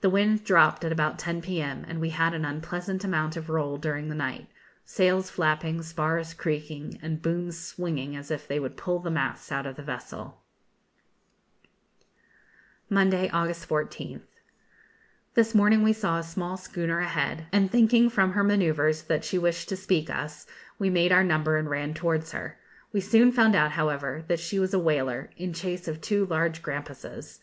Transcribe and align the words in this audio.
The 0.00 0.08
wind 0.08 0.44
dropped 0.44 0.84
at 0.84 0.92
about 0.92 1.18
10 1.18 1.42
p.m., 1.42 1.84
and 1.88 2.00
we 2.00 2.10
had 2.10 2.34
an 2.34 2.44
unpleasant 2.44 3.02
amount 3.02 3.36
of 3.36 3.50
roll 3.50 3.78
during 3.78 4.08
the 4.08 4.14
night, 4.14 4.46
sails 4.84 5.28
flapping, 5.28 5.82
spars 5.82 6.34
creaking, 6.34 7.00
and 7.02 7.20
booms 7.20 7.58
swinging 7.58 8.14
as 8.14 8.30
if 8.30 8.46
they 8.46 8.60
would 8.60 8.76
pull 8.76 9.00
the 9.00 9.10
masts 9.10 9.50
out 9.50 9.66
of 9.66 9.74
the 9.74 9.82
vessel. 9.82 10.44
[Illustration: 12.88 12.88
Vespers.] 12.90 12.94
Monday, 12.94 13.28
August 13.30 13.68
14th. 13.68 14.28
This 15.34 15.52
morning 15.52 15.82
we 15.82 15.94
saw 15.94 16.20
a 16.20 16.22
small 16.22 16.56
schooner 16.56 17.00
ahead, 17.00 17.46
and 17.50 17.68
thinking 17.68 18.08
from 18.08 18.34
her 18.34 18.44
manoeuvres 18.44 19.02
that 19.08 19.24
she 19.24 19.36
wished 19.36 19.68
to 19.70 19.76
speak 19.76 20.08
us, 20.08 20.46
we 20.78 20.90
made 20.90 21.10
our 21.10 21.24
number 21.24 21.56
and 21.56 21.68
ran 21.68 21.92
towards 21.92 22.30
her. 22.30 22.56
We 22.92 23.00
soon 23.00 23.32
found 23.32 23.56
out, 23.56 23.72
however, 23.72 24.22
that 24.28 24.38
she 24.38 24.60
was 24.60 24.72
a 24.72 24.78
whaler, 24.78 25.30
in 25.36 25.52
chase 25.52 25.88
of 25.88 26.00
two 26.00 26.24
large 26.26 26.62
grampuses. 26.62 27.40